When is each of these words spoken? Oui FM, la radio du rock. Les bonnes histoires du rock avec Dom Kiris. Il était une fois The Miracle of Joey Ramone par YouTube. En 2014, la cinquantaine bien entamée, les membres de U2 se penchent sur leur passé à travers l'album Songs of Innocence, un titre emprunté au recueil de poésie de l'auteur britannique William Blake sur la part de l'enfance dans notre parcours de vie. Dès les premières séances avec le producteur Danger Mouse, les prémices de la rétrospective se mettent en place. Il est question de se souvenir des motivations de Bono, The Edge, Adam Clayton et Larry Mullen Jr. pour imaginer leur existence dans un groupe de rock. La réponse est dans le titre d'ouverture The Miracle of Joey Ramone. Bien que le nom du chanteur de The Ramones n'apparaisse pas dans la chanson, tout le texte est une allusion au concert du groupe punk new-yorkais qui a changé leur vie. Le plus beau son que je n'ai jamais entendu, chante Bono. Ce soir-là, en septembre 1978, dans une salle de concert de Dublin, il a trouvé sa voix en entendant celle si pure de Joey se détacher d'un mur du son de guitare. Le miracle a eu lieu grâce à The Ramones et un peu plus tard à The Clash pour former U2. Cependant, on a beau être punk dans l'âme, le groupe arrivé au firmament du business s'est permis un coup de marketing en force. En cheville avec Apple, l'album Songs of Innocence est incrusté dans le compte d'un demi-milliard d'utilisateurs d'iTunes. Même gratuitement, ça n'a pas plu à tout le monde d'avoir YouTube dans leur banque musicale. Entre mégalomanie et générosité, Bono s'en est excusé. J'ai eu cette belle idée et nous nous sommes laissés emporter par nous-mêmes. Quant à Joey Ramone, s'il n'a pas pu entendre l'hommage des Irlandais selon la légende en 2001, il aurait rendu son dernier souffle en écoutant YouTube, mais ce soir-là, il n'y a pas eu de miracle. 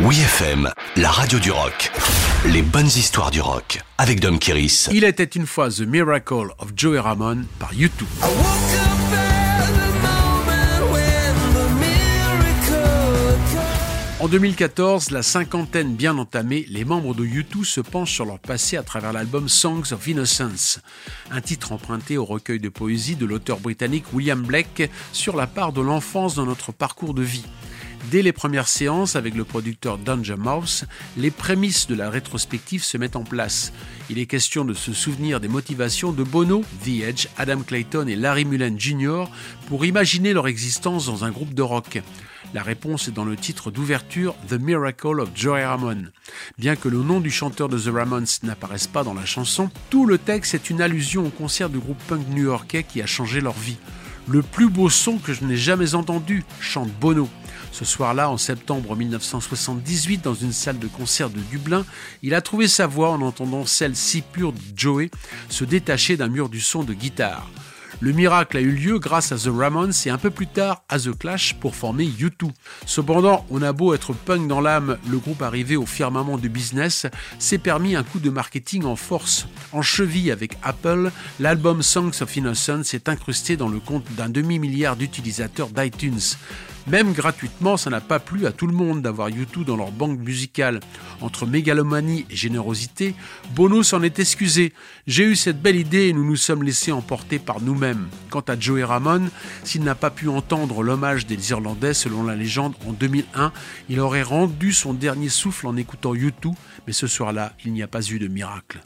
Oui 0.00 0.18
FM, 0.18 0.68
la 0.96 1.08
radio 1.08 1.38
du 1.38 1.52
rock. 1.52 1.92
Les 2.46 2.62
bonnes 2.62 2.88
histoires 2.88 3.30
du 3.30 3.40
rock 3.40 3.80
avec 3.96 4.18
Dom 4.18 4.40
Kiris. 4.40 4.88
Il 4.92 5.04
était 5.04 5.22
une 5.22 5.46
fois 5.46 5.70
The 5.70 5.82
Miracle 5.82 6.48
of 6.58 6.72
Joey 6.74 6.98
Ramone 6.98 7.46
par 7.60 7.72
YouTube. 7.72 8.08
En 14.18 14.26
2014, 14.26 15.12
la 15.12 15.22
cinquantaine 15.22 15.94
bien 15.94 16.18
entamée, 16.18 16.66
les 16.68 16.84
membres 16.84 17.14
de 17.14 17.24
U2 17.24 17.62
se 17.62 17.80
penchent 17.80 18.14
sur 18.14 18.24
leur 18.24 18.40
passé 18.40 18.76
à 18.76 18.82
travers 18.82 19.12
l'album 19.12 19.48
Songs 19.48 19.92
of 19.92 20.08
Innocence, 20.08 20.80
un 21.30 21.40
titre 21.40 21.70
emprunté 21.70 22.18
au 22.18 22.24
recueil 22.24 22.58
de 22.58 22.68
poésie 22.68 23.14
de 23.14 23.26
l'auteur 23.26 23.60
britannique 23.60 24.06
William 24.12 24.42
Blake 24.42 24.90
sur 25.12 25.36
la 25.36 25.46
part 25.46 25.72
de 25.72 25.82
l'enfance 25.82 26.34
dans 26.34 26.46
notre 26.46 26.72
parcours 26.72 27.14
de 27.14 27.22
vie. 27.22 27.44
Dès 28.10 28.22
les 28.22 28.32
premières 28.32 28.68
séances 28.68 29.16
avec 29.16 29.34
le 29.34 29.44
producteur 29.44 29.98
Danger 29.98 30.36
Mouse, 30.36 30.84
les 31.16 31.30
prémices 31.30 31.86
de 31.86 31.94
la 31.94 32.10
rétrospective 32.10 32.84
se 32.84 32.98
mettent 32.98 33.16
en 33.16 33.24
place. 33.24 33.72
Il 34.10 34.18
est 34.18 34.26
question 34.26 34.64
de 34.64 34.74
se 34.74 34.92
souvenir 34.92 35.40
des 35.40 35.48
motivations 35.48 36.12
de 36.12 36.22
Bono, 36.22 36.62
The 36.84 37.02
Edge, 37.02 37.26
Adam 37.38 37.60
Clayton 37.60 38.06
et 38.06 38.16
Larry 38.16 38.44
Mullen 38.44 38.78
Jr. 38.78 39.24
pour 39.68 39.84
imaginer 39.84 40.32
leur 40.32 40.48
existence 40.48 41.06
dans 41.06 41.24
un 41.24 41.30
groupe 41.30 41.54
de 41.54 41.62
rock. 41.62 42.02
La 42.52 42.62
réponse 42.62 43.08
est 43.08 43.12
dans 43.12 43.24
le 43.24 43.36
titre 43.36 43.70
d'ouverture 43.70 44.36
The 44.48 44.60
Miracle 44.60 45.20
of 45.20 45.30
Joey 45.34 45.64
Ramone. 45.64 46.12
Bien 46.58 46.76
que 46.76 46.88
le 46.88 46.98
nom 46.98 47.20
du 47.20 47.30
chanteur 47.30 47.68
de 47.68 47.78
The 47.78 47.92
Ramones 47.92 48.26
n'apparaisse 48.42 48.86
pas 48.86 49.02
dans 49.02 49.14
la 49.14 49.24
chanson, 49.24 49.70
tout 49.90 50.06
le 50.06 50.18
texte 50.18 50.54
est 50.54 50.70
une 50.70 50.80
allusion 50.82 51.26
au 51.26 51.30
concert 51.30 51.70
du 51.70 51.78
groupe 51.78 52.02
punk 52.06 52.28
new-yorkais 52.28 52.84
qui 52.84 53.02
a 53.02 53.06
changé 53.06 53.40
leur 53.40 53.54
vie. 53.54 53.78
Le 54.26 54.42
plus 54.42 54.70
beau 54.70 54.88
son 54.88 55.18
que 55.18 55.34
je 55.34 55.44
n'ai 55.44 55.56
jamais 55.56 55.94
entendu, 55.94 56.44
chante 56.60 56.90
Bono. 57.00 57.28
Ce 57.72 57.84
soir-là, 57.84 58.30
en 58.30 58.38
septembre 58.38 58.96
1978, 58.96 60.22
dans 60.22 60.34
une 60.34 60.52
salle 60.52 60.78
de 60.78 60.86
concert 60.86 61.28
de 61.28 61.40
Dublin, 61.50 61.84
il 62.22 62.34
a 62.34 62.40
trouvé 62.40 62.68
sa 62.68 62.86
voix 62.86 63.10
en 63.10 63.20
entendant 63.20 63.66
celle 63.66 63.96
si 63.96 64.22
pure 64.22 64.52
de 64.52 64.60
Joey 64.76 65.10
se 65.48 65.64
détacher 65.64 66.16
d'un 66.16 66.28
mur 66.28 66.48
du 66.48 66.60
son 66.60 66.84
de 66.84 66.94
guitare. 66.94 67.50
Le 68.00 68.12
miracle 68.12 68.56
a 68.56 68.60
eu 68.60 68.72
lieu 68.72 68.98
grâce 68.98 69.32
à 69.32 69.36
The 69.36 69.48
Ramones 69.54 69.92
et 70.04 70.10
un 70.10 70.18
peu 70.18 70.30
plus 70.30 70.46
tard 70.46 70.82
à 70.88 70.98
The 70.98 71.16
Clash 71.16 71.54
pour 71.54 71.74
former 71.74 72.06
U2. 72.06 72.50
Cependant, 72.86 73.46
on 73.50 73.62
a 73.62 73.72
beau 73.72 73.94
être 73.94 74.12
punk 74.12 74.48
dans 74.48 74.60
l'âme, 74.60 74.98
le 75.08 75.18
groupe 75.18 75.42
arrivé 75.42 75.76
au 75.76 75.86
firmament 75.86 76.36
du 76.36 76.48
business 76.48 77.06
s'est 77.38 77.58
permis 77.58 77.96
un 77.96 78.02
coup 78.02 78.18
de 78.18 78.30
marketing 78.30 78.84
en 78.84 78.96
force. 78.96 79.46
En 79.72 79.82
cheville 79.82 80.30
avec 80.30 80.56
Apple, 80.62 81.10
l'album 81.40 81.82
Songs 81.82 82.20
of 82.20 82.36
Innocence 82.36 82.94
est 82.94 83.08
incrusté 83.08 83.56
dans 83.56 83.68
le 83.68 83.80
compte 83.80 84.04
d'un 84.16 84.28
demi-milliard 84.28 84.96
d'utilisateurs 84.96 85.68
d'iTunes. 85.68 86.20
Même 86.86 87.12
gratuitement, 87.12 87.78
ça 87.78 87.88
n'a 87.88 88.02
pas 88.02 88.18
plu 88.18 88.46
à 88.46 88.52
tout 88.52 88.66
le 88.66 88.74
monde 88.74 89.00
d'avoir 89.00 89.30
YouTube 89.30 89.64
dans 89.64 89.76
leur 89.76 89.90
banque 89.90 90.18
musicale. 90.18 90.80
Entre 91.22 91.46
mégalomanie 91.46 92.26
et 92.28 92.36
générosité, 92.36 93.14
Bono 93.54 93.82
s'en 93.82 94.02
est 94.02 94.18
excusé. 94.18 94.74
J'ai 95.06 95.24
eu 95.24 95.34
cette 95.34 95.62
belle 95.62 95.76
idée 95.76 96.08
et 96.08 96.12
nous 96.12 96.24
nous 96.24 96.36
sommes 96.36 96.62
laissés 96.62 96.92
emporter 96.92 97.38
par 97.38 97.62
nous-mêmes. 97.62 98.08
Quant 98.28 98.44
à 98.48 98.58
Joey 98.58 98.84
Ramone, 98.84 99.30
s'il 99.64 99.82
n'a 99.82 99.94
pas 99.94 100.10
pu 100.10 100.28
entendre 100.28 100.82
l'hommage 100.82 101.26
des 101.26 101.50
Irlandais 101.50 101.94
selon 101.94 102.22
la 102.22 102.36
légende 102.36 102.74
en 102.86 102.92
2001, 102.92 103.52
il 103.88 104.00
aurait 104.00 104.22
rendu 104.22 104.72
son 104.72 104.92
dernier 104.92 105.30
souffle 105.30 105.66
en 105.66 105.76
écoutant 105.76 106.14
YouTube, 106.14 106.54
mais 106.86 106.92
ce 106.92 107.06
soir-là, 107.06 107.54
il 107.64 107.72
n'y 107.72 107.82
a 107.82 107.88
pas 107.88 108.02
eu 108.02 108.18
de 108.18 108.28
miracle. 108.28 108.82